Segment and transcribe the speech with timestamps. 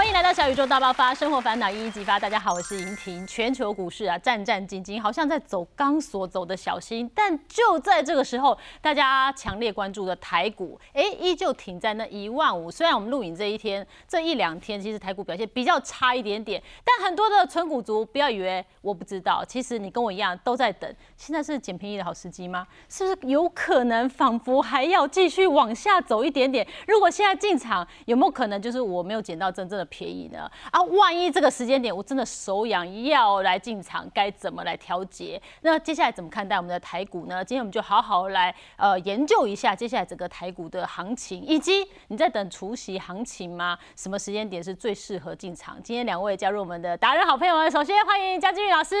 [0.00, 2.18] 欢迎来到小宇宙大爆发，生活烦恼一一激发。
[2.18, 3.26] 大家好，我是莹婷。
[3.26, 7.08] 全球股市啊，战战兢兢，好像在走钢索，走的小心。
[7.14, 12.70] 但就在这个时候，大家强烈关注的台股，哎，依旧停在那一万五。
[12.70, 20.90] 虽然我们录影这一天，这一两天其实台股表现比较差一点点，但很多的纯股族不要以为我不知道，其实你跟我一样都在等。
[21.18, 22.66] 现在是捡便宜的好时机吗？
[22.88, 26.66] 是不是有可能仿佛还要继续往下走一点点？
[26.88, 29.89] 如果现在进场，有没有可能就是我没有捡到真正的？
[29.90, 30.80] 便宜呢啊！
[30.82, 35.40] 万一这个时间点我真的手痒要来进场，该怎么来调节？
[35.60, 37.44] 那接下来怎么看待我们的台股呢？
[37.44, 43.76] 今天我们就好好来呃研究一下接下来整个台股的行情，以及你在等除夕行情吗？
[43.96, 45.76] 什么时间点是最适合进场？
[45.82, 48.94] 今天两位加入我们的达人好朋友们，首先欢迎江金宇老师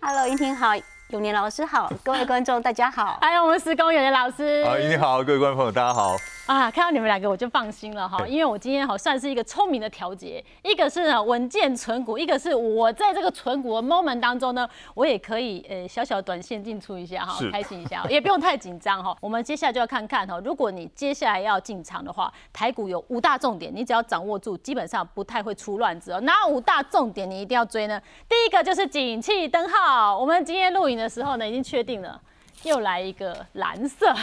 [0.00, 0.72] ，Hello，云婷好。
[1.10, 6.16] 永年老师好，各位观众大家好， 还有我们施工永年老师，好，你好，各位观众朋友大家好。
[6.46, 19.16] 啊，看到你们两个我就放心了哈，因为我今天好算是一个聪明的调节，一个是呢稳健存股，一个是我在这个存股的 moment 当中呢，我也可以呃小小短线进出一下哈，开心一下，也不用太紧张哈。
[19.22, 26.20] 我们接下来就要看看哈，如果你接下来要进场的话，台股有五大重点，你只要掌握住，基本上不太会出乱子哦。
[26.20, 27.98] 哪五大重点你一定要追呢？
[28.28, 32.20] 第一个就是景气灯号，我们今天录影的时候呢，已经确定了，
[32.64, 34.14] 又来一个蓝色。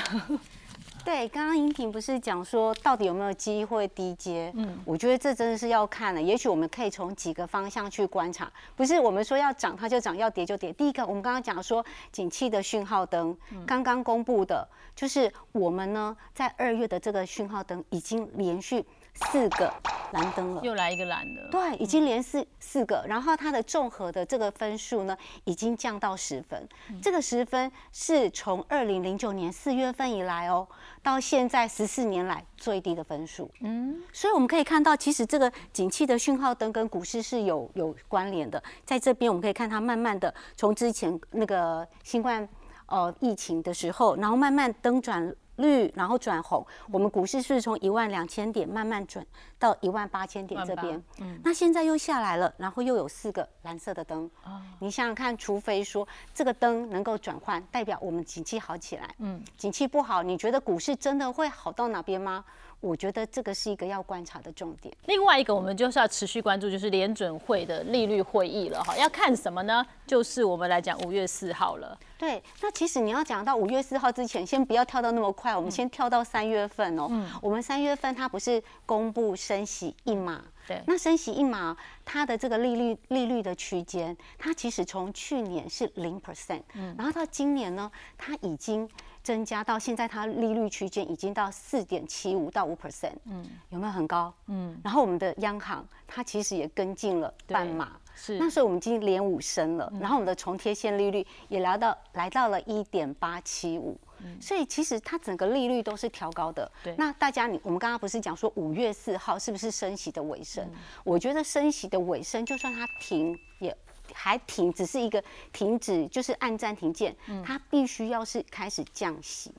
[1.03, 4.51] 对，刚刚音频不是讲说到底有没有机会低阶？
[4.55, 6.21] 嗯，我觉得这真的是要看了。
[6.21, 10.71] 也许我们可以从几个方向去观察，不是我们说要涨它就涨，要跌就跌。
[10.73, 13.35] 第一个，我们刚刚讲说景气的讯号灯
[13.65, 18.85] 刚刚公布的，就是我们呢在二月的这个讯号灯已经连续。
[19.13, 19.71] 四个
[20.13, 21.47] 蓝灯了，又来一个蓝的。
[21.49, 26.67] 对，已经连四四个，然后它的综合的这个分数呢，已经降到十分。
[27.01, 30.67] 这个十分是从二零零九年四月份以来哦，
[31.03, 33.49] 到现在十四年来最低的分数。
[33.61, 38.61] 嗯，所以我们可以看到，其实这个景气的讯号灯跟股市是有有关联的。
[38.85, 42.47] 在这边我们可以看它慢慢的从之前那个新冠
[42.87, 45.33] 呃疫情的时候，然后慢慢灯转。
[45.61, 49.25] 绿，然后转红，我们股市是从一万两千点慢慢转
[49.57, 62.43] 到一万八千点这边，嗯，那现在又下来了，然后又有四个蓝色的灯，哦，你想想看，除非说这个灯能够转换，代表我们景气好起来，嗯，景气不好，你觉得股市真的会好到哪边吗？
[62.79, 64.91] 我觉得这个是一个要观察的重点。
[65.05, 68.97] 另外一个，我们就是要持续关注，就是联准会的利率会议了哈。
[68.97, 69.85] 要看什么呢？
[70.07, 71.95] 就是我们来讲五月四号了。
[72.21, 77.07] 对，那其实你要讲到五月四号之前，先不要跳到那么快，我们先跳到三月份哦。
[77.09, 77.27] 嗯。
[77.41, 80.39] 我们三月份它不是公布升息一码？
[80.67, 80.79] 对。
[80.85, 88.87] 那升息一码，它的这个利率利率的区间，它其实从去年是零 percent，嗯，然后到今年呢，它已经。
[89.23, 94.33] 增加到现在，它利率区间已经到四点七五到五 percent，嗯，有没有很高？
[94.47, 103.97] 嗯，然后我们的央行它其实也跟进了半码，是，那时候我们已经连五升了，然后我们的重贴现利率也来到来到了一点八七五，
[104.39, 106.71] 所以其实它整个利率都是调高的。
[106.83, 110.67] 对，那大家你我们刚刚不是讲说五月四号是不是升息的尾声？
[111.03, 113.75] 我觉得升息的尾声，就算它停也。
[114.13, 115.23] 还停，只是一个
[115.53, 119.53] 停止，就是按暂停键，它必须要是开始降息。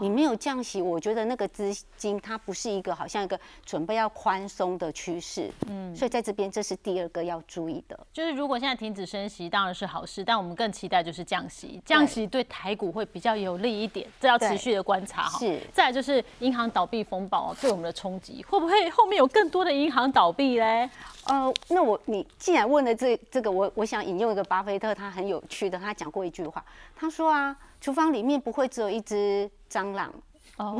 [0.00, 15.38] 你没有降息，我觉得那个资金它不是一个好像一个准备要宽松的趋势，嗯，所以在这边这是第二个要注意的，就是如果现在停止升息当然是好事，但我们更期待就是降息，降息对台股会比较有利一点，这要持续的观察哈。
[15.38, 20.88] 是，再来就是银行倒闭风暴对我们的冲击，会不会后面有更多的银行倒闭嘞？
[21.24, 26.64] 呃，那我你既然问了这这个，我我想引用一个巴菲特，他很有趣的，他讲过一句话，
[26.96, 27.56] 他说啊。
[27.80, 30.12] 厨房里面不会只有一只蟑螂。
[30.56, 30.78] 哦，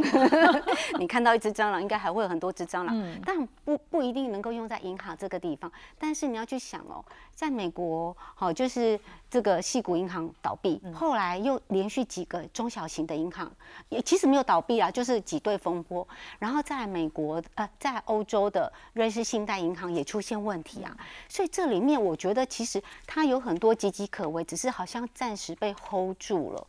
[0.98, 5.72] 你看到一只蟑螂，应该还会有很多只蟑螂，但不不一定能够用在银行这个地方。
[5.98, 7.02] 但是你要去想哦，
[7.34, 9.00] 在美国，好就是
[9.30, 13.50] 这个细谷银行倒闭，后来又连续几个中小型的银行
[13.88, 16.06] 也其实没有倒闭啊，就是挤兑风波。
[16.38, 20.94] 然后在美国呃，在欧洲的瑞士信贷银行也出现问题啊，
[21.26, 26.66] 所以这里面我觉得其实它有很多岌岌可危，只是好像暂时被 hold 住了。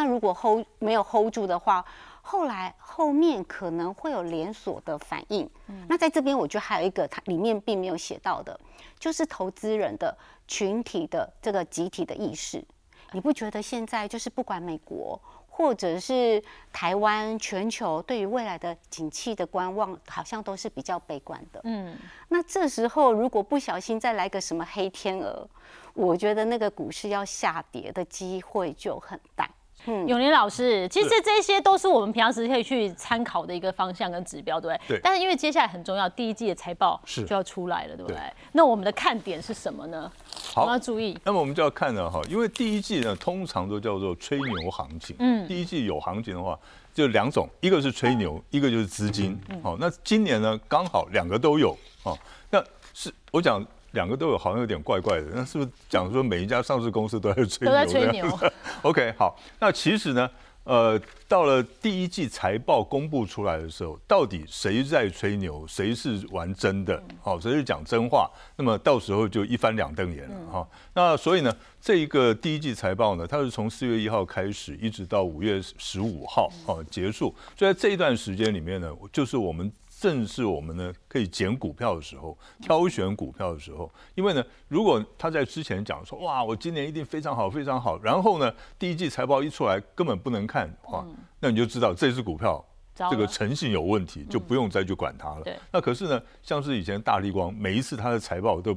[0.00, 1.84] 那如果 hold 没有 hold 住的话，
[2.22, 5.46] 后来后面可能会有连锁的反应。
[5.66, 8.58] 嗯，那在这边我觉得还有一个，它里面并没有写到的，
[8.98, 10.16] 就是投资人的
[10.48, 12.64] 群体的这个集体的意识。
[13.12, 15.20] 你不觉得现在就是不管美国
[15.50, 16.42] 或者是
[16.72, 21.60] 台湾，全球对于未来的景气的观望，好像都是比较悲观的。
[21.64, 21.94] 嗯，
[22.28, 25.46] 那这时候如果不小心再来个什么黑天鹅，
[25.92, 29.50] 我觉得那个股市要下跌的机会就很大。
[29.86, 34.96] 永年老师，其实这些都是我们平常时可以去参考的一个方向跟指标，对不对？
[34.96, 35.00] 对。
[35.02, 38.18] 但是因为接下来很重要，第一季的财报是就要出来了，对不对？
[38.52, 40.10] 那我们的看点是什么呢？
[40.54, 41.18] 好，要注意。
[41.24, 45.16] 那么我们就要看了哈，因为第一季呢，通常都叫做吹牛行情。
[45.18, 45.46] 嗯。
[45.48, 46.58] 第一季有行情的话，
[46.92, 49.38] 就两种，一个是吹牛，一个就是资金。
[49.62, 51.76] 好，那今年呢，刚好两个都有。
[52.04, 52.16] 哦，
[52.50, 52.62] 那
[52.92, 53.66] 是我讲。
[53.92, 55.26] 两个都有，好像有点怪怪的。
[55.34, 57.70] 那是不是讲说每一家上市公司都在吹牛？
[57.70, 58.38] 都在吹牛。
[58.82, 59.36] OK，好。
[59.58, 60.30] 那其实呢，
[60.64, 67.02] 呃，到了第一季财报公布出来的时候，到底谁在吹牛，谁是玩真的？
[67.22, 68.30] 好，谁是讲真话？
[68.56, 70.68] 那么到时候就一翻两瞪眼了哈。
[70.94, 77.34] 那所以呢，这一个第一季财报呢，它是从四月一号开始，一直到五月十五号哦结束。
[77.56, 79.70] 所以在这一段时间里面呢，就是我们。
[80.00, 91.06] 正是我们呢可以捡股票的时候，挑选股票的时候，因为呢，如果他在之前讲说，哇，我今年一定非常好，非常好，然后呢，第一季财报一出来根本不能看的话，
[91.38, 92.64] 那你就知道这只股票
[93.10, 95.44] 这个诚信有问题，就不用再去管它了。
[95.70, 98.74] 那可是呢，像是以前大力光，每一次它的财报都。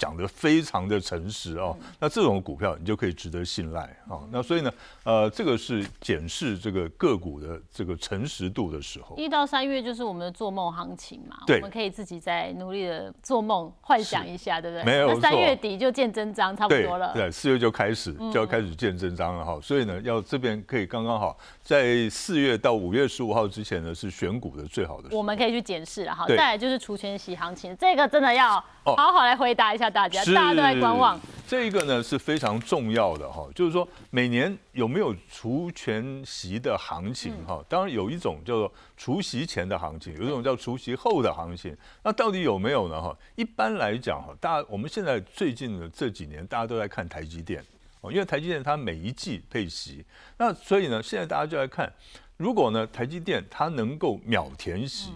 [0.00, 4.18] 讲的非常的诚实哦，那这种股票你就可以值得信赖啊。
[4.32, 4.72] 那所以呢，
[5.04, 9.14] 呃，这个是检视这个个股的这个诚实度的时候。
[9.18, 14.84] 一到三月就是我们的做梦行情嘛，我们可以自己在努力的做梦幻想一下，对不对？
[14.84, 17.12] 没有三月底就见真章，差不多了。
[17.12, 19.60] 对，四月就开始就要开始见真章了哈。
[19.60, 25.14] 所以呢，要这边可以刚刚好，在四月到五月十五号之前呢，是选股的最好的。
[25.14, 26.24] 我们可以去检视了哈。
[26.26, 29.90] 再来就是除权息行情，这个真的要好好来回答一下。
[29.90, 31.20] 大家，大家都在观望。
[31.46, 37.60] 这一个呢是非常重要的哈，就是说每年有没有除权息的行情哈？
[37.68, 41.76] 当然有一种叫做除息前的行情，有一种叫除息后的行情。
[42.04, 43.02] 那到底有没有呢？
[43.02, 47.60] 哈，一般来讲哈，大家我们现在最近的这几年，大家都在看台积电
[48.00, 50.04] 哦，因为台积电它每一季配息，
[50.38, 51.92] 那所以呢，现在大家就在看，
[52.36, 55.10] 如果呢台积电它能够秒填息，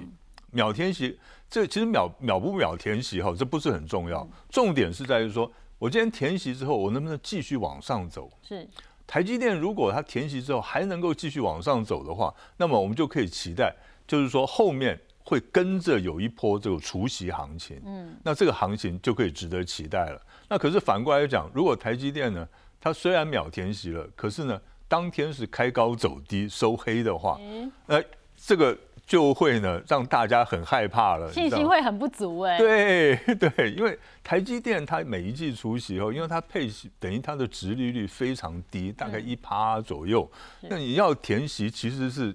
[0.51, 1.17] 秒填息。
[1.55, 5.49] 这其实秒秒不秒填息哈，这不是很重要，重点是在于说，
[5.79, 8.29] 我今天填息之后，我能不能继续往上走？
[8.43, 8.69] 是
[9.07, 13.73] 台积电如果它填息之后还能够继续往上走的话，那么我们就可以期待，
[14.05, 20.21] 就是说后面会跟着有一波这个除息行情，嗯，那这个行情就可以值得期待了。
[20.49, 22.45] 那可是反过来讲，如果台积电呢，
[22.81, 27.39] 它虽然秒填息了，可是呢，当天是开高走低收黑的话，
[27.87, 28.03] 呃，
[28.37, 28.77] 这个。
[29.07, 32.57] 就会呢让大家很害怕了，信心会很不足哎。
[32.57, 40.31] 对对，因为台积电它每一季除息后，因为它配息等于它的值利率非常低，大概一趴左右，
[40.63, 42.35] 那你要填息其实是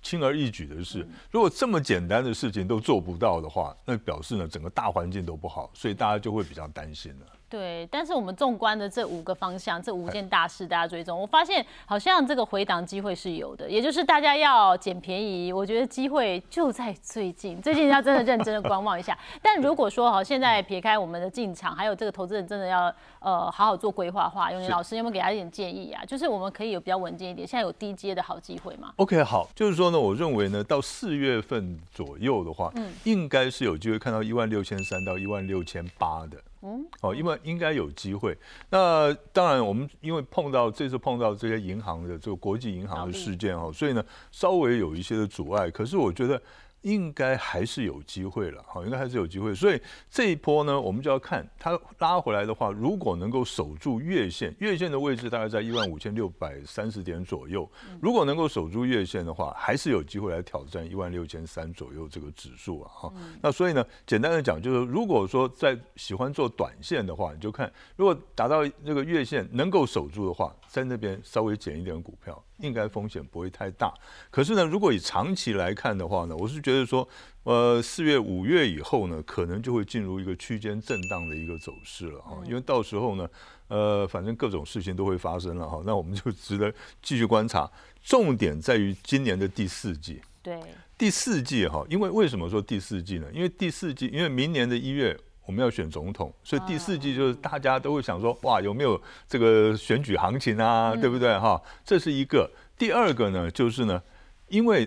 [0.00, 1.06] 轻而易举的事。
[1.32, 7.26] 如果这么简单的事情都做不到的话，那表示呢整个大环境都不好，所以大家就会比较担心了。
[7.48, 19.16] 对，但是我们纵观的这五个方向，这五件大事大家追踪，我发现好像这个回档机会是有的，也就是大家要捡便宜，我觉得机会就在最近，最近要真的认真的观望一下。
[19.40, 26.04] 但如果说哈，现在撇开我们的进场，还有这个投资人真的要呃好好做规划的话，永年老师有没有给他一点建议啊？
[26.04, 36.36] 就是我们可以有比较稳健一点，现在有低阶的好机会吗？OK，好，就是说呢，我认为呢，到四月份左右的话，嗯，应该是有机会看到一万六千三到一万六千八的。
[36.66, 38.36] 嗯，哦，因为应该有机会。
[38.70, 45.70] 那当然，我们因为碰到这次碰到这些银行的这个国际银行的事件哦，所以呢，稍微有一些的阻碍。
[45.70, 46.42] 可是我觉得。
[46.86, 49.52] 应该还是有机会了，好，应该还是有机会。
[49.52, 57.68] 所以这一波呢，我们就要看它拉回来的话，如果能够守住月线，月线的位置大概在一万五千六百三十点左右。
[58.00, 62.88] 如果能够守住月线的话，还是有机会来挑战一万六千三左右这个指数啊。
[62.94, 63.12] 哈，
[63.42, 72.42] 那所以呢，简单的讲，就是如果说在喜欢做短线的话，你就看如果达到这个月线能够守住的话，在那边稍微减一点股票。
[72.58, 73.92] 应该风险不会太大，
[74.30, 77.06] 可是呢，如果以长期来看的话呢，我是觉得说，
[77.42, 83.28] 呃，四月、五月以后呢，可能就会进入一个区间震荡的一个走势了哈，因为到时候呢，
[83.68, 87.70] 呃，反正各种事情都会发生了哈，那我们就 值得继续观察。
[88.02, 90.58] 重点在于今年的第四季，对，
[90.96, 93.26] 第四季哈，因为为什么说第四季呢？
[93.34, 95.14] 因为第四季，因为明年的一月。
[95.46, 100.94] 我们要选总统，所以第四季就是大家都会想说，哇，有没有这个选举行情啊？
[100.94, 101.38] 对不对？
[101.38, 102.50] 哈，这是一个。
[102.76, 104.02] 第二个呢，就是呢，
[104.48, 104.86] 因为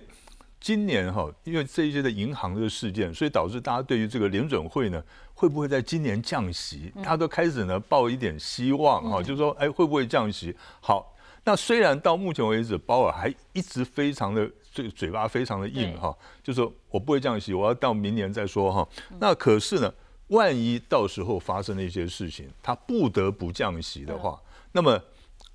[0.59, 5.01] 今年哈，因为这一些的银行的事件，所以导致大家对于这个联准会呢，
[5.33, 10.53] 会不会在今年降息，大家都开始呢抱一点希望哈，就是说，哎，会不会降息？
[10.81, 16.13] 好，那虽然到目前为止，鲍尔还一直非常的这个嘴巴非常的硬哈，
[16.43, 18.85] 就说我不会降息，我要到明年再说哈。
[19.21, 19.91] 那可是呢？
[20.29, 24.99] 万一到时候发生了一些事情，他不得不降息的话，那么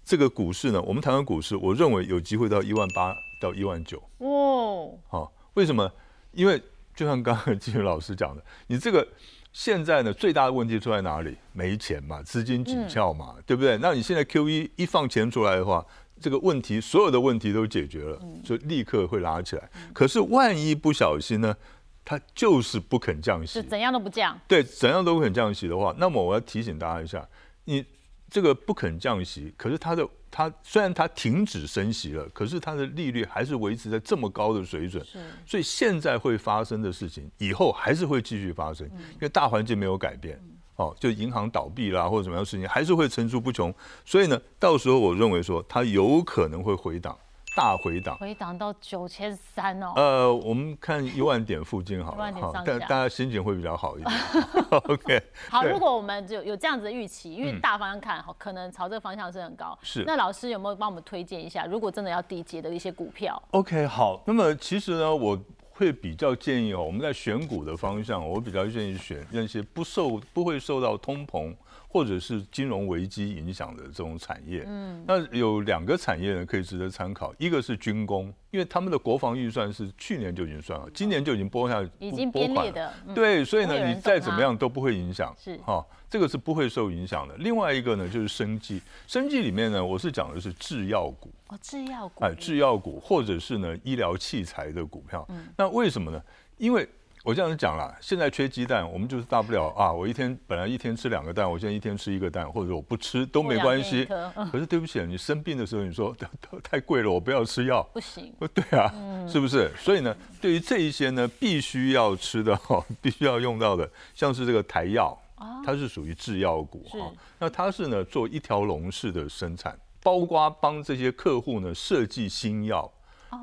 [0.04, 4.02] 这个股市呢，我们台湾股市，我认为有机会到一万八到一万九。
[4.18, 5.90] 哦，好，为什么？
[6.32, 6.60] 因为
[6.94, 9.06] 就像刚刚金宇老师讲的，你这个
[9.52, 11.36] 现在呢，最大的问题出在哪里？
[11.52, 13.78] 没钱嘛，资金紧俏嘛，对不对？
[13.78, 15.86] 那你现在 Q E 一放钱出来的话，
[16.20, 19.70] 这个问题所有的问题都解决了，就立刻会拉起来。
[19.92, 21.56] 可是万一不小心呢，
[22.04, 24.38] 它就是不肯降息，是怎样都不降。
[24.46, 27.26] 对，怎样都不肯降息的话，那么我要提醒大家一下，
[27.64, 27.84] 你。
[28.30, 35.06] 这个不肯降息，可是它的它虽然它停止升息了，可是它的利率还是维持在这么高的水准。
[35.46, 40.40] 所以现在会发生的事情，以后还是会继续发生，因为大环境没有改变。
[40.74, 43.72] 哦，就银行倒闭啦，或者什么样的事情，还是会层出不穷。
[44.04, 47.16] 所以呢，到时候我认为说，它有可能会回档。
[47.54, 49.92] 大回档，回档到九千三哦。
[49.94, 54.20] 呃，我们看一万点附近好了，好，但大家心情会比较好一点。
[54.88, 59.78] OK，好，如果我们就有这样子的预期，因为大方向看好，可能朝这个方向是很高。
[59.82, 61.64] 是，那老师有没有帮我们推荐一下？
[61.64, 65.38] 如果真的要低阶的一些股票？OK，好，那么其实呢，我
[65.70, 71.54] 会比较建议哦，我们在选股的方向，我比较建议选那些不受不会受到通膨。
[71.94, 85.56] 或者是金融危机影响的这种产业，嗯，那有两个产业呢可以值得参考，一个是军工，因为他们的国防预算是去年就已经算了，今年就已经拨下，已经编列的，对，所以呢，你再怎么样都不会影响，是。
[85.58, 87.36] 哈，这个是不会受影响的。
[87.36, 96.20] 另外一个呢就是生计，生计里面呢，我是讲的是制药股，哦，制药股，哎，制药股或者是呢医疗器材的股票，嗯，那为什么呢？
[96.58, 96.88] 因为
[97.24, 104.04] 我这样子讲了，现在缺鸡蛋，我们就是大不了啊，我一天本来一天吃两个蛋，我现在一天吃一个蛋，或者我不吃都没关系。
[104.52, 106.14] 可是对不起，你生病的时候你说
[106.62, 108.30] 太贵了，我不要吃药，不行。
[108.52, 108.92] 对啊，
[109.26, 109.72] 是不是？
[109.78, 115.18] 所以呢，对于这一些呢，必须要吃的哈，必须要用到的，像是这个台药，
[115.64, 117.10] 它是属于制药股哈。
[117.38, 122.92] 那它是呢做一条龙式的生产，包括帮这些客户呢设计新药。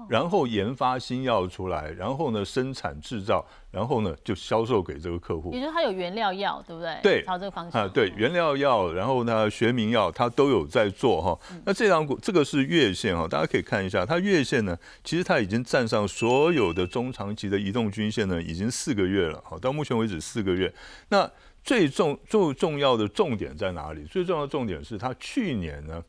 [0.09, 5.53] 然后研发新药出来，然后呢生产制造，然后呢就销售给这个客户。
[5.53, 6.99] 也就是它有原料药，对不对？
[7.01, 7.83] 对，朝这个方向。
[7.83, 11.37] 啊，对，原料药，然后呢学名药，它都有在做哈。
[11.65, 19.41] 那这张股，这个是月线哈，大家可以看一下，它月线呢，其实它已经站上所有的中长期的移动均线呢，已经四个月了。
[19.45, 20.73] 好，到目前为止四个月。
[21.09, 21.29] 那
[21.63, 24.03] 最重最重要的重点在哪里？
[24.05, 26.03] 最重要的重点是它去年呢，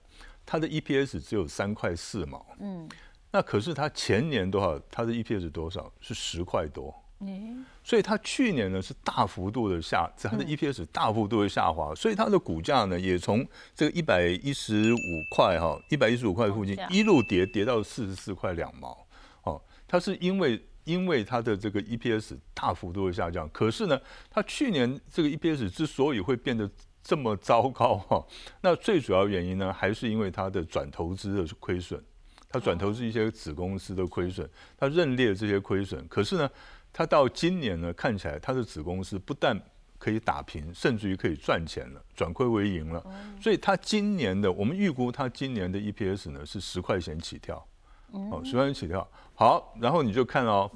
[0.47, 2.45] 它的 EPS 只有三块四毛。
[2.61, 2.89] 嗯。
[3.33, 4.79] 那可是它前年多少？
[4.91, 5.93] 它的 EPS 多少？
[6.01, 6.95] 是十块多。
[7.25, 14.97] 嗯，所以它去年呢是大幅度的下，它的 EPS 大幅度的下滑，所以它的股价呢也从这个一百一十五
[15.31, 19.07] 块哈，一百一十五块附近一路跌跌到四十四块两毛。
[19.45, 23.99] 哦，它是因为因为它的这个 EPS 大幅度的下降，可是呢，
[24.29, 26.69] 它去年这个 EPS 之所以会变得
[27.05, 28.27] 这么糟糕哈，
[28.63, 32.05] 那最主要原因呢还是因为它的转投资的亏损。
[32.53, 36.07] 他转投资一些子公司的亏损，他认列这些亏损。
[36.09, 36.51] 可是呢，
[36.93, 39.59] 他到今年呢，看起来他的子公司不但
[39.99, 43.03] 可以打平，甚至于可以赚钱了，转亏为盈了。
[43.41, 47.67] 所以，他今年的我们预估，他今年的 EPS 呢是十块钱起跳，
[48.11, 49.09] 哦，十块钱起跳。
[49.35, 50.71] 好，然后你就看哦，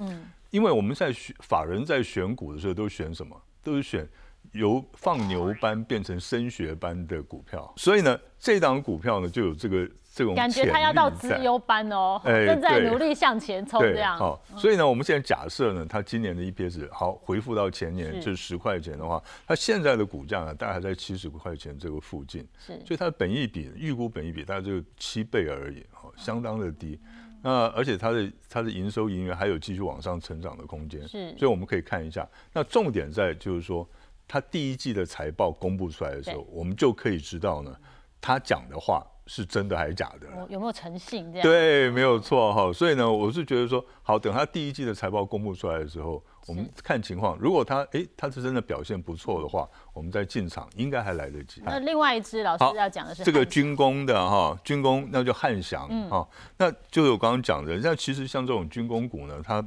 [0.50, 3.38] 因为我们在选法人在选股的时候都选什么？
[3.62, 4.09] 都是选
[4.56, 7.72] 由放牛班变成升学班的股票。
[7.76, 9.88] 所以呢，这档股票呢就有这个。
[10.16, 14.16] 这种感觉它要到资优班哦，正在努力向前冲这样。
[14.16, 22.48] 好，所以呢，我们现在假设呢，它今年的 EPS 好回复到前年就是十块钱的话，它现在的股价呢，大概还在七十块钱这个附近。
[22.58, 26.98] 是，所以它的本益比预估本益比大概就七倍而已，好，相当的低。
[27.42, 31.06] 那而且它的它的营收盈余还有继续往上成长的空间。
[31.06, 32.26] 是，所以我们可以看一下。
[32.54, 33.86] 那重点在就是说，
[34.28, 37.76] 它第一季的财报公布出来的时候，我们就可以知道呢，
[38.21, 39.06] 他讲的话。
[39.28, 40.28] 是真的还是假的？
[40.49, 41.33] 有没有诚信？
[41.33, 42.73] 这样对，没有错哈。
[42.73, 47.37] 所以呢，我是觉得说，好，等他第一季的财报公布出来的时候，我们看情况。
[47.37, 51.61] 如果他哎，他是真的表现不错的话，我们再进场应该还来得及。
[51.64, 57.76] 那另外一支老师要讲的是这个军工的哈，军工那就汉翔哈，那就是我刚刚讲的。
[57.78, 59.61] 那其实像这种军工股呢，它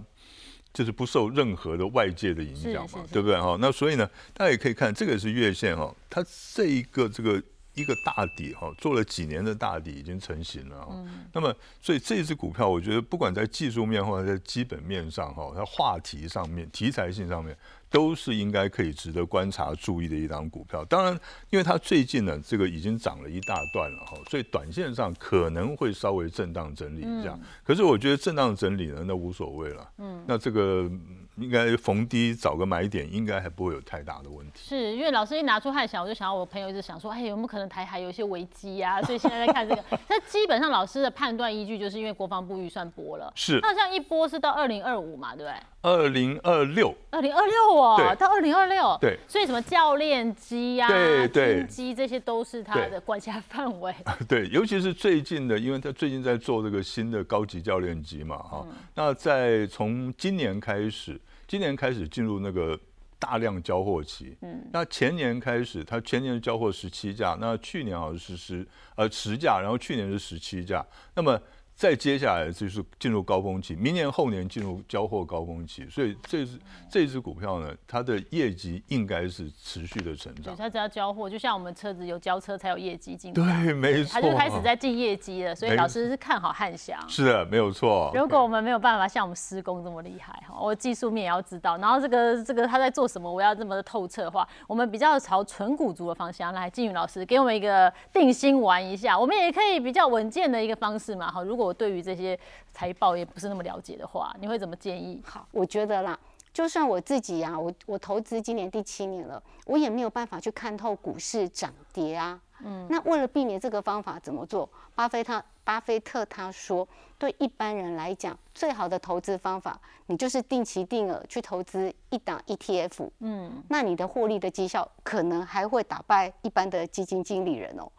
[0.74, 3.58] 就是不受任何的外界的影响嘛，对不对哈？
[3.60, 6.24] 那所以呢，大家也可以看这个是月线哈，它
[6.54, 7.42] 这一个这个。
[7.80, 10.94] 一个大底哈，做了几年的大底已经成型了哈。
[11.34, 17.56] 那么，所以这只股票，我觉得不管在技术面或者在基本面上哈，它话题上面、题材性上面，
[17.90, 20.84] 都是应该可以值得观察、注意的一档股票。
[20.86, 21.18] 当然，
[21.50, 27.38] 因为它最近呢，这个已经涨了一大段了哈，所以短线上可能会稍微震荡整理一下。
[27.64, 29.92] 可是，我觉得震荡整理呢，那无所谓了。
[29.98, 30.92] 嗯，那这个。
[31.40, 34.62] 应该逢低找个买点，应该还不会有太大的问题。
[34.64, 39.02] 是因为老师一拿出汉翔，我就想到我朋友一直想说，哎，有没有可能台海有一些危机啊？
[39.02, 39.84] 所以现在在看这个。
[40.10, 43.60] 那基本上老师的判断依据就是因为国防部预算拨了，是。
[43.62, 45.60] 那像一波是到二零二五嘛，对不对？
[45.82, 49.18] 二零二六，二零二六哦，到二零二六，对。
[49.28, 53.96] 所以什么教练机呀、对对机这些都是他的管辖范围。
[54.28, 58.68] 对，尤其是最近的，因为他最近在做这个新的高级教练机嘛，哈。
[58.94, 61.20] 那在从今年开始。
[61.50, 62.80] 今年开始进入那个
[63.18, 68.66] 大量交货期，嗯，那前年开始，它前年交货十七架，那去年好像是十
[68.96, 71.42] 呃十架，然后去年是十七架，那么。
[71.80, 76.60] 再接下来就是进入高峰期，明年后年进入交货高峰期，所以这只
[76.92, 80.54] 这只股票呢，它的业绩应该是持续的成长。
[80.58, 83.34] 它只要交货，就像我们车子有交车才有业绩进。
[83.34, 84.12] 对，没错。
[84.12, 87.00] 它就开始在进业绩了，所以老师是看好汉翔。
[87.08, 88.12] 是的，没有错。
[88.14, 96.70] 如果我们没有办法像我们施工这么厉害哈，我技术面也要知道，然后这个这个他在做什么，我要这么的透彻的话，我们比较朝纯股族的方向来。
[96.70, 101.32] 金宇老师给我们一个定心丸一下，我们也可以比较稳健的一个方式嘛。
[101.32, 102.38] 哈，如果我对于这些。
[102.72, 105.22] 财报也不是那么了解的话，你会怎么建议？
[105.26, 106.18] 好，我觉得啦，
[106.54, 112.40] 就算我自己啊，我我投资今年第七年了，我也没有办法去看透股市涨跌啊。
[112.64, 114.70] 嗯，那为了避免这个方法怎么做？
[114.96, 123.10] 巴菲特巴菲特他说，对一般人来讲，最好的投资方法，你就是定期定额去投资一档 ETF。
[123.20, 127.92] 嗯，那你的获利的绩效可能还会打败一般的基金经理人哦。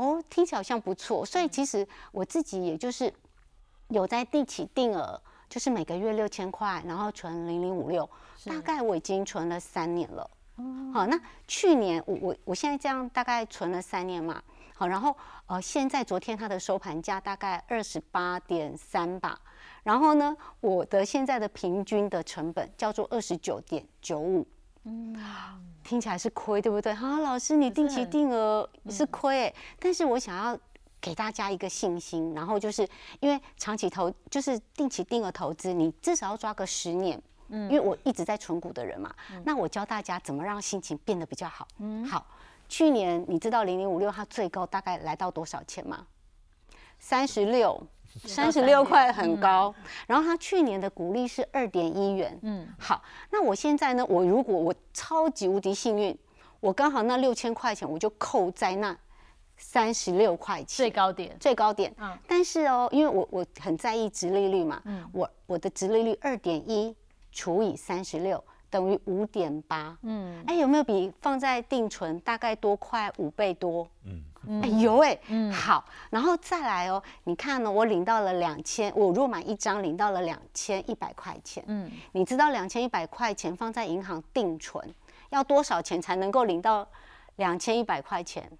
[0.00, 3.12] 哦，听起来好像不错，所以其实我自己也就是
[3.88, 8.08] 有在定期定额，就是每个月六千块，然后存零零五六，
[8.46, 10.30] 大概我已经存了三年了。
[10.94, 14.42] 好，那去年我我我现在这样大概存了三年嘛，
[14.74, 15.14] 好，然后
[15.44, 19.38] 呃现在昨天它的收盘价大概二十八点三吧，
[19.82, 24.46] 然后呢我的现在的平均的成本叫做二十九点九五。
[24.84, 25.14] 嗯，
[25.90, 26.94] 听起来是亏，对不对？
[26.94, 30.56] 好，老师，你定期定额是亏哎，但是我想要
[31.00, 37.20] 给大家一个信心，然后就是因为长期投就是定期定额投资，你至少要抓个十年。
[37.48, 39.12] 嗯，因为我一直在存股的人嘛，
[39.44, 41.66] 那我教大家怎么让心情变得比较好。
[41.78, 42.24] 嗯，好，
[42.68, 46.06] 去年你知道零零五六它最高大概来到多少钱吗？
[47.00, 47.84] 三十六。
[48.24, 49.72] 三十六块很高，
[50.06, 52.38] 然后他去年的股利是二点一元。
[52.42, 54.04] 嗯，好，那我现在呢？
[54.06, 56.16] 我如果我超级无敌幸运，
[56.58, 58.96] 我刚好那六千块钱我就扣在那
[59.56, 61.94] 三十六块钱最高点，最高点。
[61.98, 66.94] 嗯，但是哦，因为我我很在意直利率嘛，嗯，我我的直利率二点一
[67.30, 69.96] 除以三十六等于五点八。
[70.02, 73.88] 嗯，哎，有没有比放在定存大概多快五倍多？
[74.04, 74.22] 嗯。
[74.62, 84.94] 哎有哎，嗯好，然后再来哦，你看呢，我领到了两千，我如果买一张领到了两千一百块钱，嗯，你知道两千一百块钱放在银行定存
[85.28, 86.86] 要多少钱才能够领到
[87.36, 88.50] 两千一百块钱？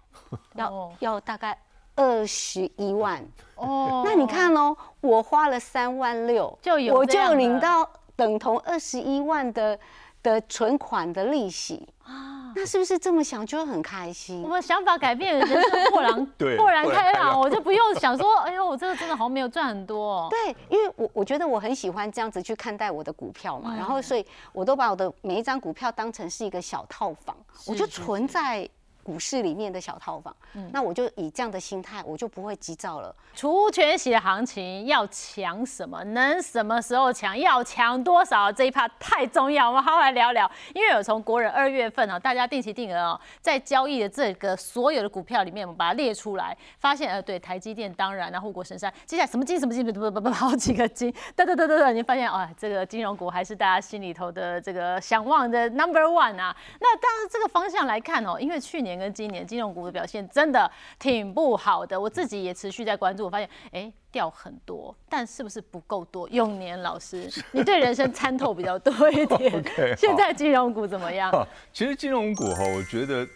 [0.56, 1.56] 要要大概
[1.94, 3.22] 二十一万
[3.56, 4.02] 哦。
[4.04, 9.78] 那你看哦，我花了三万六，就有我就领到等同二十一万的
[10.22, 12.35] 的存款的利息啊。
[12.56, 14.42] 那是不是这么想就会很开心？
[14.42, 16.26] 我们想法改变，人生豁然
[16.58, 20.26] 豁然开朗，我就不用想说，哎呦，我这个真的好像没有赚很多。
[20.30, 28.66] 对，因为我我觉得我很喜欢这样子去看待我的股票嘛，然后所以我都把我的每一张股票当成是一个小套房，我就存在。
[29.06, 33.14] 股市里面的小套房，嗯那我就以这样的心态，我就不会急躁了。
[33.36, 36.02] 除权息的行情要抢什么？
[36.06, 37.38] 能什么时候抢？
[37.38, 38.50] 要抢多少？
[38.50, 40.50] 这一趴太重要，我们好好来聊聊。
[40.74, 56.56] 因为有从国人二月份哦，大家定期定额哦，在交易的这个所有的股票里面，我们把它列出来，发现呃，对，台积电当然，啊护国神山，接下来什么金什么金，不不不不，好几个金，对对对对对，你发现啊，这个金融股还是大家心里头的这个想望的 number one 啊。
[56.80, 58.95] 那当然这个方向来看哦，因为去年。
[58.98, 66.28] 跟今年金融股的表现真的挺不好的，我自己也持续在关注，我发现哎掉很多，但是不是不够多？
[66.30, 69.64] 永年老师， 你对人生参透比较多一点。
[69.96, 71.30] 现在金融股怎么样？
[71.72, 73.26] 其实金融股哈，我觉得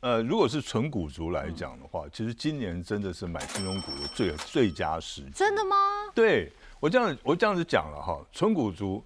[0.00, 5.30] 呃，如果是纯股族来讲的话，其实今年真的是买金融股的最最佳时机。
[5.34, 5.76] 真的吗？
[6.14, 9.02] 对我这样我这样子讲了哈，纯股族，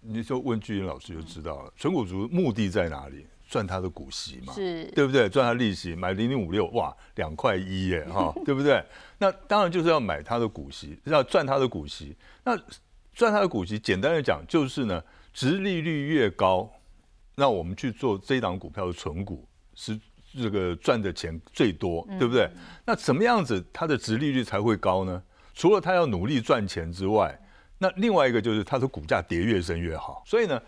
[0.00, 3.26] 你就问巨英老师就知道了，纯股族目的在哪里？
[3.52, 5.28] 赚他的股息嘛，是，对不对？
[5.28, 8.82] 赚他利息，买零零五六，哇，两块一耶，哈， 对不对？
[9.18, 12.16] 那当然就是要买他的股息，要赚他的股息。
[12.44, 12.56] 那
[13.12, 16.66] 赚他的股息，简单的讲就是呢，值利率越高，
[17.34, 20.00] 那我们去做这档股票的存股，是
[20.40, 22.48] 这个赚的钱最多，对不对？
[22.86, 25.22] 那怎么样子它的值利率才会高呢？
[25.52, 27.38] 除了他要努力赚钱之外，
[27.76, 30.58] 那另外一个就是它的股价跌越深越好，所以呢。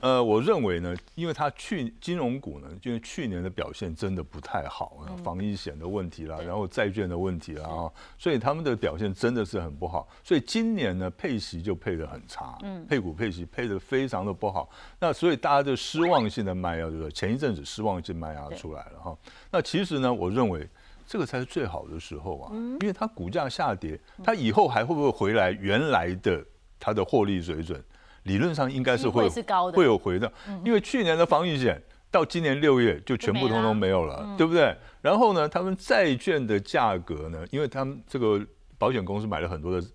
[0.00, 10.08] 呃，我认为呢，因为它去金融股呢，因为去年的表现真的不太好，防疫险的问题啦，然后债券的问题啦啊，所以他们的表现真的是很不好。
[10.24, 14.70] 所以今年呢，配息就配的很差，嗯，配股配息配的非常的不好。
[14.98, 19.16] 那所以大家就失望性的卖压，就是前一阵子失望性卖压出来了哈。
[19.50, 20.66] 那其实呢，我认为
[21.06, 26.42] 这个才是最好的时候啊，因为它股价下跌，它以后还会不会回来原来的
[26.78, 27.82] 它的获利水准？
[28.24, 29.28] 理论上应该是会
[29.72, 30.30] 会有回的，
[30.64, 31.80] 因为去年的防疫险
[32.10, 34.76] 到今年六月就全部通通没有了，对不对？
[35.00, 38.44] 然后呢，他们债券的价格呢，因为他们这个
[38.76, 39.86] 保险公司买了很多的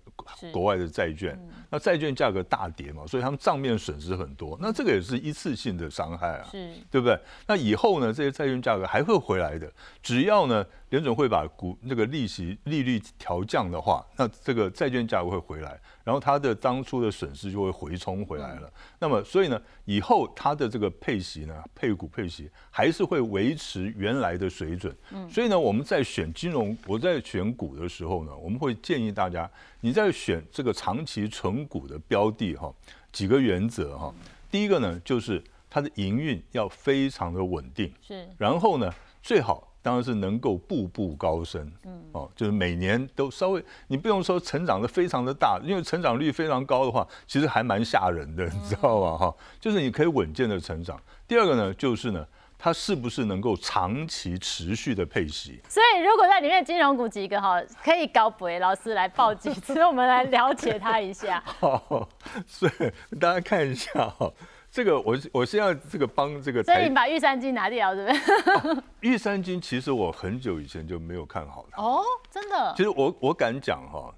[0.52, 1.38] 国外的债券，
[1.70, 6.48] 那债券价格大跌嘛，所以他们账面损失很多，那这个也是一次性的伤害啊，
[6.90, 7.18] 对不对？
[7.46, 9.70] 那以后呢，这些债券价格还会回来的，
[10.02, 10.64] 只要呢。
[10.90, 18.72] 联准会把股那个利息利率调降的话，那这个债券价格会回来，然后它的当初的损失就会回冲回来了。
[19.00, 24.96] 那么，所以呢，以后它的这个配息呢，配股配息还是会维持原来的水准。
[25.10, 32.72] 嗯，所以呢，我们在选金融，我在选股的时候呢，我们会建议大家，你在选这个长期存股的标的哈，
[33.10, 34.14] 几个原则哈。
[34.48, 39.72] 第一个呢，就是它的营运要非常的稳定，是，然后呢，最好。
[39.86, 49.16] 当然是能够步步高升，嗯，哦，就是每年都稍微，你不用说成长的非常的大，因为成长率非常高的话，其实还蛮吓人的，你知道吗？
[49.16, 51.00] 哈，就是你可以稳健的成长。
[51.28, 52.26] 第二个呢，就是呢，
[52.58, 55.60] 它是不是能够长期持续的配息？
[55.68, 61.40] 所以如果在里面金融股几个哈，可以高博老师来报几次， 我们来了解它一下。
[61.46, 62.08] 好，
[62.44, 64.32] 所以大家看一下哈。
[64.70, 68.82] 这个我我是要这个帮这个，所以你把玉山金拿掉，对不对？
[69.00, 71.82] 玉山金其实我很久以前就没有看好它。
[71.82, 72.74] 哦，真的。
[72.76, 74.14] 其实我我敢讲哈，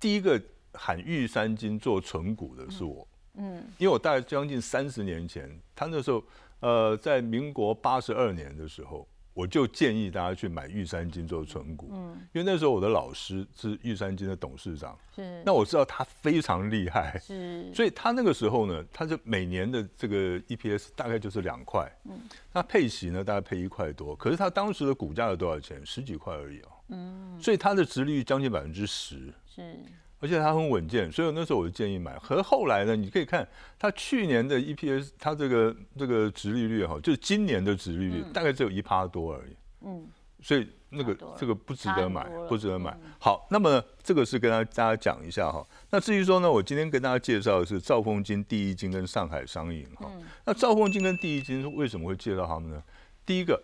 [0.00, 0.40] 第一个
[0.74, 3.06] 喊玉山金做纯股的是我。
[3.34, 3.64] 嗯。
[3.78, 6.22] 因为我大概将近三十年前，他那时候
[6.60, 9.06] 呃，在民国八十二年的时候。
[9.34, 22.20] 我就建议大家去买玉山金做存股，嗯，因为那时候我的老师是玉山金的董事长，是，那我知道他非常厉害，是， 所以他那个时候呢，他就每年的这个 EPS 大概就是两块，嗯，
[22.52, 25.84] 那配息呢大概配一块多，可是他当时的股价有多少钱？
[25.84, 29.76] 十几块而已哦，嗯，所以他的值率将近百分之十，是。
[30.22, 32.16] 而且它很稳健，所以那时候我就建议买。
[32.20, 39.56] 可是后来呢，你可以看它去年的 EPS，它这个这个值利率哈，就是今年的值利率大概只有一趴多而已。
[39.80, 40.06] 嗯，
[40.40, 42.96] 所以那个这个不值得买，不值得买。
[43.18, 45.66] 好，那么这个是跟大家讲一下哈。
[45.90, 50.08] 那至于说呢，我今天跟大家介绍的是兆丰金、第一金跟上海商银哈。
[50.46, 52.80] 那兆丰金跟第一金为什么会介绍他们呢？
[53.26, 53.60] 第一个，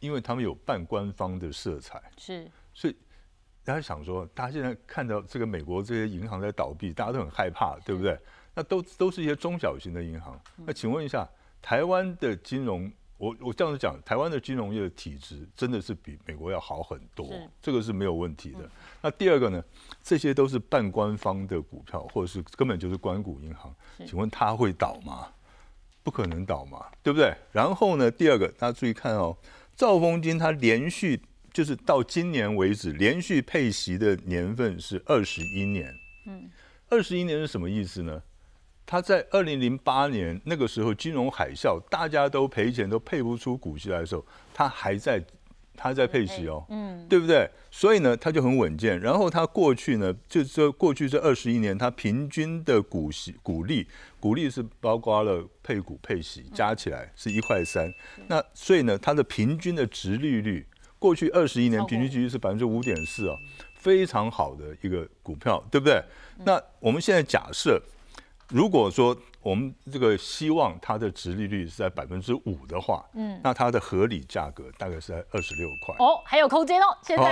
[0.00, 2.94] 因为他们有半官方的色彩，是，所以。
[3.64, 8.18] 大家想说，大家现在看到这个美国这些银行在倒闭，大家都很害怕，对不对？
[8.54, 10.38] 那都都是一些中小型的银行。
[10.56, 11.28] 那请问一下，
[11.62, 17.26] 台湾的金融，我我这样子讲，台湾的金融业的体制真的是比美国要好很多，
[17.60, 18.68] 这个是没有问题的。
[19.00, 19.62] 那第二个呢，
[20.02, 25.28] 这些都是半官方的股票，或者是根本就是关谷银行，请问它会倒吗？
[26.02, 27.32] 不可能倒嘛，对不对？
[27.52, 29.36] 然后呢，第二个大家注意看哦，
[29.76, 31.22] 兆丰金它连续。
[31.52, 35.94] 就是到今年为止，连续配息的年份是二十一年。
[36.26, 36.50] 嗯，
[36.88, 38.22] 二十一年是什么意思呢？
[38.86, 45.22] 他在二零零八年那个时候金融海啸，大家都赔钱都配不出股息来的时候，他还在，
[45.76, 47.48] 他在配息哦，嗯，对不对？
[47.70, 49.00] 所以呢，他就很稳健。
[49.00, 53.86] 然后他过去呢，就是说过去这二十一年，他平均的股息股利，
[54.18, 57.92] 股利是包括了配股配息加起来是一块三。
[58.26, 60.66] 那所以呢，它的平均的值利率。
[61.02, 63.36] 过去二十一年平均利率是百分之五点四啊，
[63.74, 66.00] 非常好的一个股票，对不对？
[66.44, 67.82] 那我们现在假设，
[68.50, 75.96] 如果说我们这个希望它的值利率是在百分之五的话，嗯，那它的合理价格大概是在二十六块。
[75.98, 77.24] 哦，还有空间哦，现在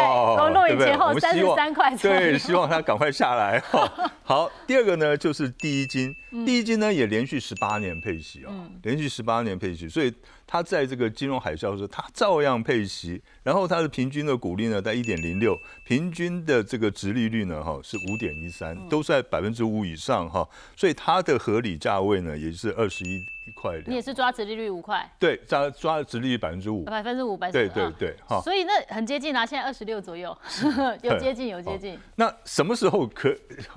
[0.50, 1.96] 录影前后三十三块。
[1.96, 3.62] 对，希望它赶快下来。
[4.24, 6.12] 好，第二个呢就是第一金，
[6.44, 8.50] 第一金呢也连续十八年配息啊，
[8.82, 10.12] 连续十八年配息，所以。
[10.50, 23.22] 它在这个金融海啸的时候，它照样配息，然后它的平均的股利呢在一点零六，平均的这个值利率呢哈是五点一三，都在百分之五以上哈，所以它的合理价位呢也是二十一
[23.54, 23.80] 块。
[23.86, 25.08] 你也是抓值利率五块？
[25.20, 28.40] 对，抓抓值利率百分之五，百分之五，百对对对，哈。
[28.40, 30.36] 所以那很接近啊，现在二十六左右，
[31.02, 31.96] 有接近有接近。
[32.16, 33.32] 那什么时候可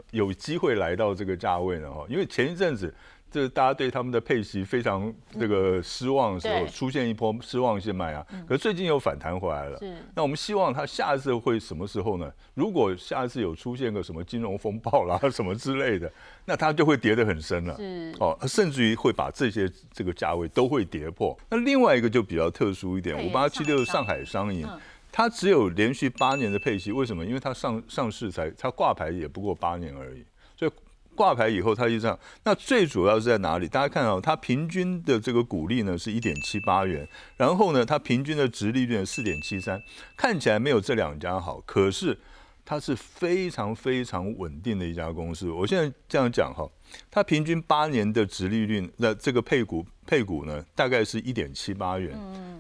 [0.09, 1.91] 有机会来到这个价位呢？
[1.91, 2.91] 哈，因为前一阵子。
[3.34, 8.24] 这大家对他们的配息非常这个失望的时候，出现一波失望性卖压。
[8.48, 9.80] 可是最近又反弹回来了。
[9.80, 12.32] 是那我们希望它下一次会什么时候呢？
[12.54, 16.12] 如果下一次有出现个什么金融风暴啦什么之类的，
[16.46, 17.76] 那它就会跌得很深了。
[17.78, 21.36] 是哦，甚至于会把这些这个价位都会跌破。
[21.50, 24.80] 那另外一个就比较特殊一点，对五八七六上上海商银嗯，
[25.12, 27.26] 它只有连续八年的配息，为什么？
[27.26, 30.24] 因为它上上市才它挂牌也不过八年而已，
[30.56, 30.72] 所以。
[31.15, 32.17] 挂牌以后，它就这样。
[32.43, 33.67] 那最主要是在哪里？
[33.67, 39.82] 大家看到它平均的这个股利呢是一点七八元，然后呢，它平均的值利率四点七三，
[40.17, 42.19] 看起来没有这两家好，可是
[42.65, 45.49] 它是非常非常稳定的一家公司。
[45.49, 46.69] 我现在这样讲哈，
[47.12, 52.17] 它平均八年的值利率，那这个配股配股呢，大概是一点七八元。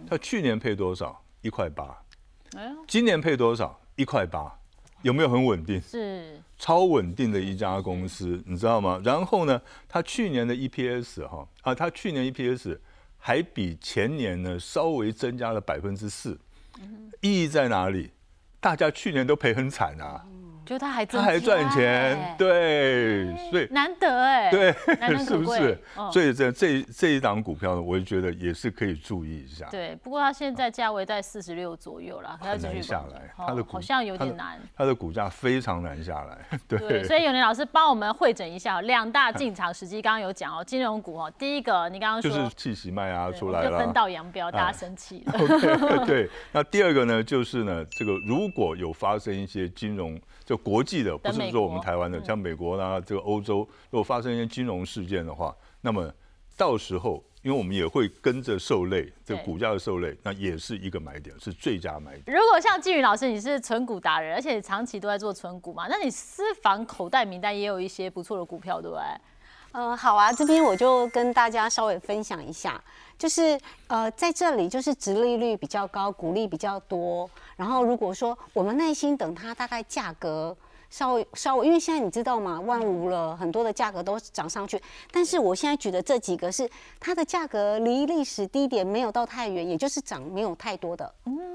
[0.09, 1.23] 它去年配多少？
[1.41, 1.97] 一块八。
[2.55, 3.79] 哎今年配多少？
[3.95, 4.59] 一块八。
[5.03, 5.79] 有没有很稳定？
[5.81, 8.99] 是超稳定的一家公司，你知道吗？
[9.03, 12.79] 然后呢，它去年的 EPS 哈啊，它去年 EPS
[13.17, 16.39] 还比前年呢稍微增加了百分之四，
[17.21, 18.11] 意义在哪里？
[18.59, 20.25] 大家去年都赔很惨啊，
[20.65, 24.71] 就他还增他还赚加钱哎，对，所以难得哎，对
[25.25, 25.77] 是不是？
[25.97, 29.65] 嗯所以这这这一档股票呢，我就觉得也是可以注意一下。
[29.69, 34.59] 对，不过它现在价位在四十六左右了，还要很继续难下来，哦它的股好像有点难。
[34.75, 37.03] 它的股价非常难下来，对。
[37.03, 46.05] 所以永年老师帮我们会诊一下哦两大进场时机，刚刚有讲哦，金融股哦，第一个你刚刚说就是气息卖啊出来了，就分道扬镳，大家啊生气了。
[46.05, 46.29] 对。
[46.51, 56.11] 那第二个呢，就是呢，这个如果有发生一些金融，就国际的，不是说我们台湾的，嗯像美国啦，这个欧洲，如果发生一些金融事件的话，那么
[56.57, 62.37] 到时候，因为我们也会跟着受累，这个股价的受累，那也是一个买点，是最佳买点。
[62.37, 69.03] 如果像季宇老师，你是存股达人，而且长期都在做存股嘛，那你私房口袋名单也有一些不错的股票，对不对？
[69.71, 72.79] 嗯，好啊，这边我就跟大家稍微分享一下，
[73.17, 77.29] 就是呃，在这里就是殖利率比较高，股利比较多。
[77.55, 80.55] 然后如果说我们耐心等它大概价格
[80.93, 84.79] 稍微稍微，因为现在你知道吗，万五了，很多的价格都涨上去。
[85.11, 91.11] 但是我现在举的这几个是它的价格离历史低点没有到太远，也就是涨没有太多的。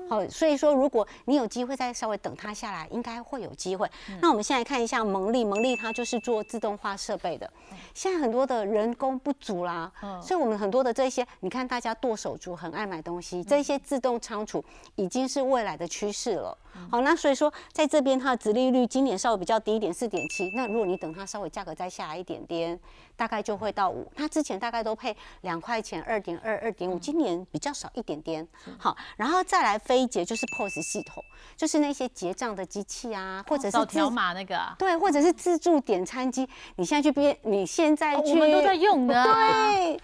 [0.09, 3.89] 好，所以说如果你有机会再稍微等它下来，应该会有机会。
[4.21, 7.49] 那我们现在看一下蒙利，蒙利它就是做自动化设备的。
[7.95, 14.65] 现在很多的人工不足啦，所以我们很多的这些，你看大家剁手族很爱买东西，这些自动仓储
[14.97, 16.59] 已经是未来的趋势了。
[16.91, 20.51] 好，那所以说在这边它的殖利率今年稍微比较低一点，四点七。
[20.55, 22.79] 那如果你等它稍微价格再下来一点点，
[23.17, 24.11] 大概就会到五。
[24.15, 28.47] 它之前大概都配两块钱，二点二、二点五，今年比较少一点点。
[28.79, 31.23] 好，然后再来飞捷就是 POS 系统，
[31.57, 39.73] 就是那些结账的机器啊，或者是自扫条码那个啊，对，或者是自助点餐机，你现在去边，你现在去，哦我们都在用的啊。
[39.73, 40.01] 对，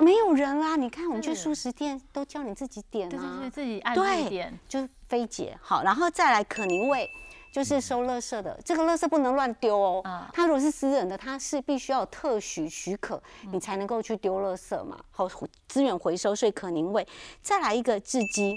[0.00, 0.76] 没有人啊。
[0.76, 3.96] 你看，我们去是素食店都叫你自己点对对自己按
[4.28, 4.56] 点。
[4.68, 5.58] 就是飞姐。
[5.60, 7.10] 好，然后再来可宁味。
[7.50, 10.02] 就是收垃圾的，这个垃圾不能乱丢哦。
[10.04, 14.98] 嗯它如果是私人的，它是必须要有特许许可，你才能够去丢垃圾嘛。
[15.10, 15.26] 好，
[15.66, 17.08] 资源回收，所以可宁味。
[17.42, 18.54] 再来一个制机，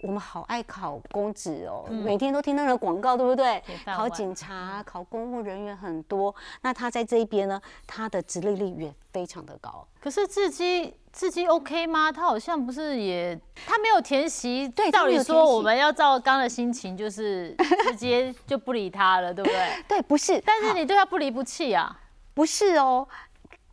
[0.00, 6.34] 我们好爱考公职哦，每天都听那个广告，对不对考警察、考公务人员很多。
[6.62, 9.86] 那他在这一边呢，他的殖利率也非常的高。
[10.00, 12.12] 可是自己自己 OK 吗？
[12.12, 14.68] 他好像不是也，他没有填息。
[14.68, 17.52] 对他照理说我们要照刚刚的心情，就是
[17.90, 19.68] 直接就不理他了，对不对？
[19.88, 22.00] 对，不是，但是你对他不离不弃啊。
[22.34, 23.08] 不是哦。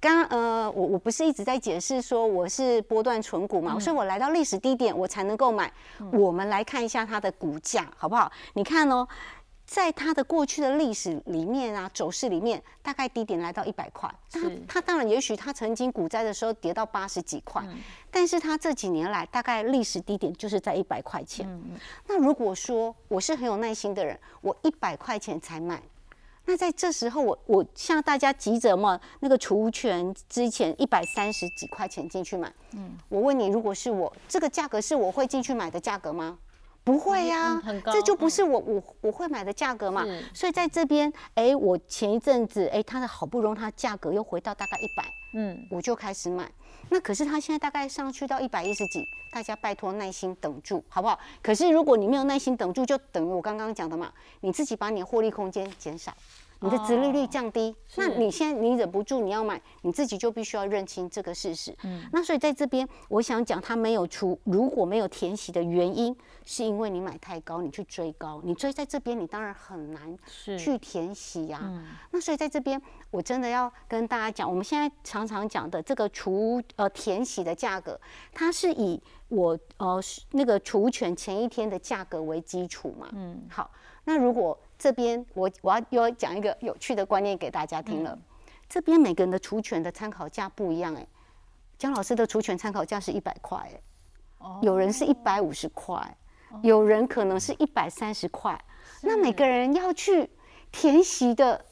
[0.05, 5.73] 刚呃，我我不是一直在解释说我是波段存股嘛，所以我来到历史低点我才能够买。
[6.11, 8.31] 我们来看一下它的股价好不好？
[8.53, 9.07] 你看哦，
[9.65, 14.07] 在它的过去的历史里面啊，走势里面，大概低点来到一百块。
[14.29, 17.63] 它它当然也许它曾经股灾的时候跌到八十几块，
[18.11, 21.49] 但是它这几年来大概历史低点就是在一百块钱。
[22.05, 25.81] 那如果说我是很有耐心的人，我一百块钱才买。
[26.45, 36.37] 那在这时候我，我像大家急着嘛，那个除权之前一百三十几块钱进去买，嗯，我问你，如果是我，这个价格是我会进去买的价格吗？
[36.85, 37.59] 不会呀、
[37.91, 40.05] 这就不是我我我会买的价格嘛。
[40.35, 46.47] 所以在这边，哎，我前一阵子，哎，它的好不容易它价格又回到大概一百，嗯，我就开始买。
[46.89, 51.19] 那可是它现在大概上去到一百一十几，大家拜托耐心等住，好不好？
[51.41, 56.13] 可是如果你没有耐心等住，就等于我刚刚讲的嘛，你自己把你的获利空间减少。
[56.61, 61.75] 你的殖利率降低，那你现在你忍不住你要买，你自己就必须要认清这个事实。
[61.83, 66.15] 嗯，那所以在这边，我想讲它没有除，如果没有填息的原因，
[66.45, 70.17] 是因为你买太高，你去追高，你追在这边，你当然很难
[70.57, 71.61] 去填息呀。
[72.11, 77.99] 那所以在这边，我真的要跟大家讲，我们现在常常讲的这个除呃填息的价格，
[78.33, 83.09] 它是以我呃那个除权前一天的价格为基础嘛。
[83.13, 83.69] 嗯，好，
[84.05, 88.17] 那如果这边我我要又要讲一个有趣的观念给大家听了。
[88.67, 91.07] 这边每个人的除权的参考价不一样哎，
[91.77, 93.57] 姜老师的除权参考价是一百块
[94.39, 96.17] 哎，有人是一百五十块，
[96.61, 98.59] 有人可能是一百三十块，
[99.01, 100.29] 那每个人要去
[100.71, 101.63] 填息的。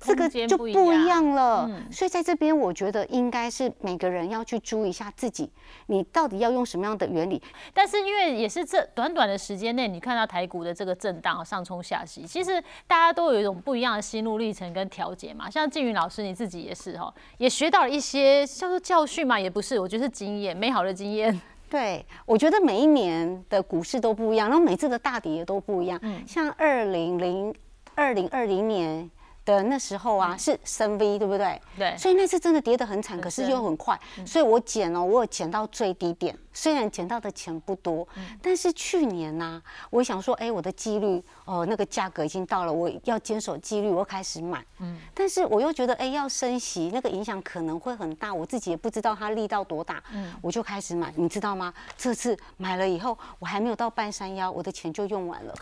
[0.00, 0.72] 这个就不一
[1.06, 5.50] 样了，所以在这边，我觉得应该是每个人要去注意一下自己，
[5.88, 7.40] 你到底要用什么样的原理。
[7.74, 15.50] 但是因为也是这短短的时间内，你看到台股的这个震荡上冲下洗，其实大家都有一种不一样的心路历程跟调节嘛。
[15.50, 21.38] 像静云老师你自己也是哈，也学到了一些叫做教训嘛，也不是，我觉得是经验，美好的经验。
[21.68, 25.98] 对，我觉得每一年的股市都不一样，然后每次的大跌也都不一样。
[26.00, 27.54] 嗯，像二零零
[27.94, 29.10] 二零二零年。
[29.44, 31.60] 的那时候啊，是升 V，对不对？
[31.78, 31.96] 对。
[31.96, 36.36] 所以那次真的跌得很惨，可是又很快，所以我减哦，我有减到最低点。
[36.52, 38.06] 虽然捡到的钱不多，
[38.42, 44.64] 但是去年呢，我想说，哎，我的几率，哦，那个价格已经到了，我要坚守纪律，我开始买。
[44.80, 50.02] 嗯，但是我又觉得，哎，要升息，那个影响可能会很大，我自己也不知道它力道多大。
[50.12, 51.72] 嗯，我就开始买，你知道吗？
[51.96, 55.54] 这次买了以后，我还没有到半山腰，我的钱就用完了。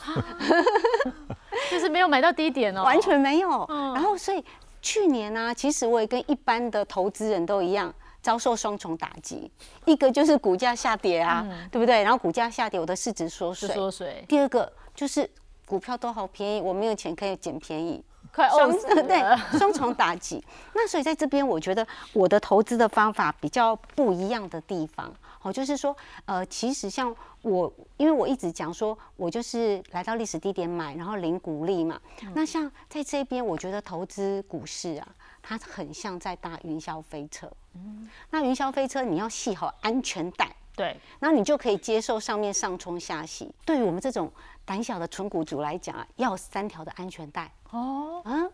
[1.71, 3.67] 就是没有买到低点哦，完全没有。
[3.95, 4.45] 然后，所以
[4.81, 7.93] 去年呢，其实我也跟一般的投资人都一样。
[8.21, 9.49] 遭受双重打击，
[9.87, 12.03] 一个就是股价下跌啊，对不对？
[12.03, 13.69] 然后股价下跌，我的市值缩水。
[13.69, 14.25] 缩水。
[14.29, 15.27] 第二个就是
[15.65, 18.03] 股票都好便宜，我没有钱可以捡便宜，
[18.35, 19.03] 快饿死了。
[19.07, 20.45] 对，双重打击。
[20.75, 25.11] 那所以在这边，我觉得我的投资的方法比较不一样的地方，
[25.43, 32.01] 哦，就是说，呃，其实像我，因为我一直讲说，我就是来到历史低点买，然后领股利嘛。
[32.35, 35.09] 那像在这边，我觉得投资股市啊。
[35.41, 43.51] 它很像在搭云霄飞车，嗯，那云霄飞车你要系好安全带，对，然后你就可以接受上面上冲下洗。
[43.65, 44.31] 对于我们这种
[44.67, 48.51] 胆小的纯股族来讲啊，要三条的安全带哦，嗯，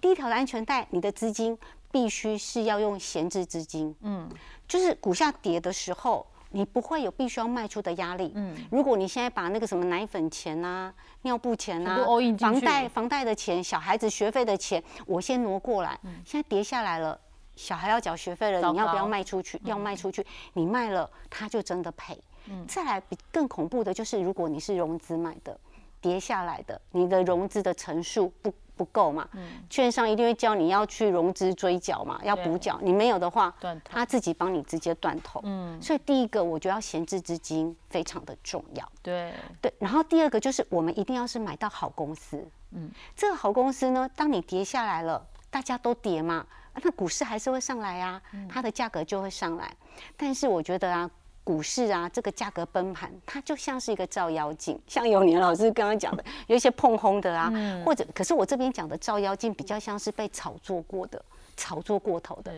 [0.00, 1.58] 第一条的安全带，你的资金
[1.90, 4.28] 必须是要用闲置资金，嗯，
[4.66, 6.26] 就是股下跌的时候。
[6.50, 8.32] 你不会有必须要卖出的压力。
[8.34, 12.06] 嗯，如果你现在把那个什么奶粉钱啊、尿布钱啊、
[12.38, 16.00] 房贷、房贷的钱、小孩子学费的钱，我先挪过来。
[16.24, 17.20] 现在跌下来了，
[17.54, 19.60] 小孩要缴学费了，你要不要卖出去？
[19.64, 22.18] 要卖出去，你卖了，他就真的赔。
[22.46, 25.60] 嗯，再来比更恐怖的就是，如果你是融资买的，
[26.00, 28.50] 跌下来的，你的融资的层数不。
[28.78, 29.28] 不够嘛？
[29.68, 32.78] 券商一定会教你要去融资追缴嘛，要补缴。
[32.80, 33.52] 你没有的话，
[33.84, 35.40] 他自己帮你直接断头。
[35.42, 38.92] 嗯，所以第一个我觉得要闲置资金非常的重要。
[39.02, 42.42] 对对，然后第二个就是我们一定要是买到好公司。
[42.70, 49.74] 嗯，这个好公司呢，当你跌下来了，大家都跌嘛，那股市还是会上来啊，它的价格就会上来。
[50.16, 51.10] 但是我觉得啊。
[51.48, 57.50] 股市啊，这个价格崩盘，它就像是一个照妖镜，像有年老师刚刚讲的， 有一些碰轰的啊，
[57.86, 61.24] 或者，可是我这边讲的照妖镜比较像是被炒作过的、
[61.56, 62.52] 炒作过头的，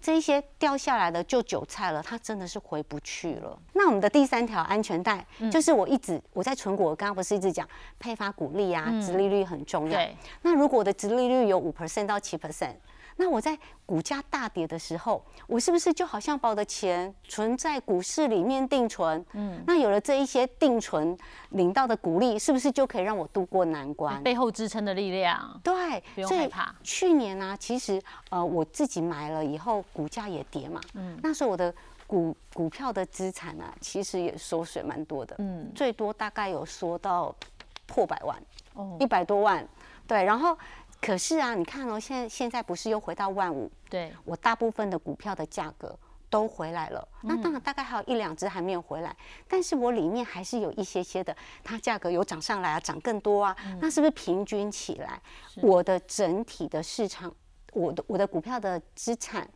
[0.00, 3.56] 这一些掉下来的就韭菜了，它真的是回不去了。
[3.74, 7.64] 那我们的第三条安全带，就是我一直我在存股，我刚刚不是一直讲
[8.00, 10.00] 配发股利啊，殖利率很重要。
[10.40, 12.74] 那如果我的殖利率有五 percent 到七 percent。
[13.16, 19.24] 那我在股价大跌的时候，我是不是就好像把我的钱存在股市里面定存？
[19.32, 21.16] 嗯，那有了这一些定存
[21.50, 24.22] 领到的股利，是不是就可以让我度过难关？
[24.22, 25.60] 背后支撑的力量。
[25.62, 26.74] 对，不用害怕。
[26.82, 30.80] 去年呢，其实呃我自己买了以后，股价也跌嘛。
[30.94, 31.72] 嗯，那时候我的
[32.06, 35.36] 股股票的资产啊，其实也缩水蛮多的。
[35.38, 37.34] 嗯，最多大概有缩到
[37.86, 38.42] 破百万，
[38.74, 39.68] 哦，一百多万。
[40.06, 40.56] 对，然后。
[41.02, 43.68] 可是啊，你看哦，现在现在不是又回到万五？
[43.90, 45.98] 对，我大部分的股票的价格
[46.30, 47.06] 都回来了。
[47.22, 49.14] 那当然，大概还有一两只还没有回来，
[49.48, 53.56] 但是我里面还是有一些些的，它价格有涨上来啊，涨更多啊。
[53.80, 55.20] 那是不是平均起来，
[55.56, 57.34] 我的整体的市场，
[57.72, 59.46] 我的我的股票的资产？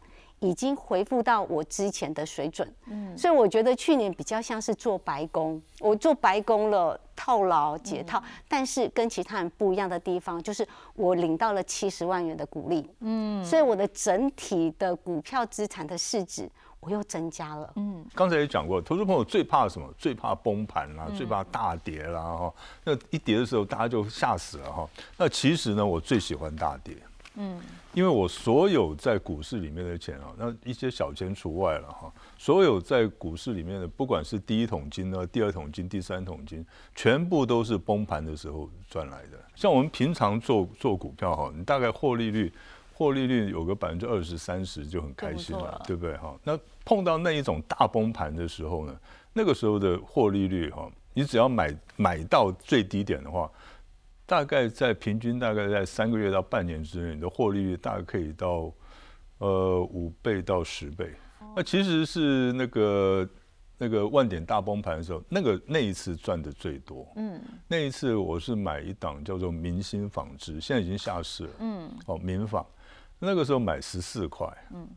[0.40, 16.50] 已经回复到我之前的水准，嗯，所以我觉得去年比较像是做白工，我做白工了，套牢解套，但是跟其他人不一样的地方就是我领到了七十万元的股利，嗯，所以我的整体的股票资产的市值。
[16.78, 17.72] 我又增加了。
[17.74, 19.92] 嗯，刚才也讲过，投资朋友最怕什么？
[19.98, 22.54] 最怕崩盘啦，最怕大跌啦哈。
[22.84, 24.88] 那一跌的时候，大家就吓死了哈。
[25.16, 26.96] 那其实呢，我最喜欢大跌。
[27.34, 27.60] 嗯，
[27.96, 36.62] 因为我所有在股市里面的钱啊，那一些小钱除外了哈，所有在股市里面的，不管是第一桶金呢、第二桶金、第三桶金，
[36.94, 39.42] 全部都是崩盘的时候赚来的。
[39.54, 42.52] 像我们平常做做股票哈，你大概获利率，
[42.92, 46.38] 获利率有个百分之二十三十就很开心了，对不对哈？
[46.44, 48.94] 那碰到那一种大崩盘的时候呢，
[49.32, 53.50] 那个时候的获利率哈，你只要买买到最低点的话。
[54.26, 58.72] 大概在平均大概在三个月到半年之内，你的获利率大概可以到
[59.38, 61.14] 呃五倍到十倍。
[61.54, 63.28] 那其实是那个
[63.78, 67.06] 那个万点大崩盘的时候，那个那一次赚的最多。
[67.16, 71.50] 嗯，那一次我是买一档叫做明星纺织，现在已经下市了。
[71.60, 72.66] 嗯，哦，民纺，
[73.18, 74.46] 那个时候买十四块。
[74.74, 74.88] 嗯。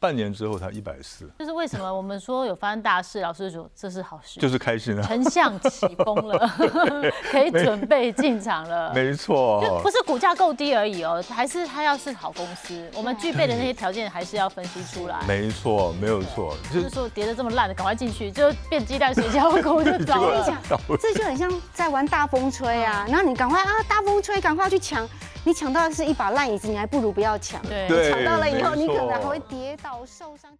[0.00, 1.30] 半年之后，才一百四。
[1.38, 6.50] 就是为什么我们说有发生大事，老师说这是好事，就是开心啊，丞相起风了，
[7.30, 8.92] 可以准备进场了。
[8.94, 15.20] 没错，就不是股价够低而已哦，还是它要是好公司，我们具备的那些条件还是要分析出来。
[15.28, 20.50] 没错，没有错，就是说跌得这么烂的，赶快进去，就变鸡蛋水饺股就 走了。
[20.98, 25.06] 这就很像在玩大风吹啊，然后你赶快啊，大风吹，赶快去抢。
[25.44, 27.60] 你抢到的是一把烂椅子，你还不如不要抢。
[27.62, 30.50] 对，抢到了以后，你可能还会跌倒受伤。